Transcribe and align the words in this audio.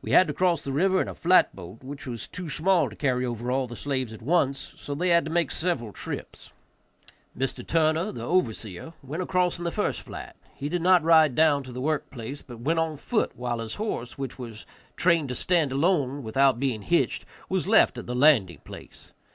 We 0.00 0.12
had 0.12 0.26
to 0.26 0.32
cross 0.32 0.62
the 0.64 0.72
river 0.72 1.02
in 1.02 1.08
a 1.08 1.14
flat 1.14 1.54
boat, 1.54 1.82
which 1.84 2.06
was 2.06 2.26
too 2.26 2.48
small 2.48 2.88
to 2.88 2.96
carry 2.96 3.26
over 3.26 3.50
all 3.50 3.66
the 3.66 3.76
slaves 3.76 4.10
at 4.14 4.22
once, 4.22 4.72
so 4.78 4.94
they 4.94 5.10
had 5.10 5.26
to 5.26 5.30
make 5.30 5.50
several 5.50 5.92
trips. 5.92 6.50
Mr. 7.36 7.66
Turner, 7.66 8.10
the 8.10 8.22
overseer, 8.24 8.94
went 9.02 9.22
across 9.22 9.58
in 9.58 9.64
the 9.64 9.70
first 9.70 10.00
flat; 10.00 10.34
he 10.54 10.70
did 10.70 10.80
not 10.80 11.02
ride 11.04 11.34
down 11.34 11.62
to 11.64 11.72
the 11.72 11.80
work 11.82 12.10
place, 12.10 12.40
but 12.40 12.60
went 12.60 12.78
on 12.78 12.96
foot, 12.96 13.32
while 13.36 13.58
his 13.58 13.74
horse, 13.74 14.16
which 14.16 14.38
was 14.38 14.64
trained 14.96 15.28
to 15.28 15.34
stand 15.34 15.72
alone 15.72 16.22
without 16.22 16.58
being 16.58 16.80
hitched, 16.80 17.26
was 17.50 17.68
left 17.68 17.98
at 17.98 18.06
the 18.06 18.14
landing 18.16 18.60
place. 18.64 19.12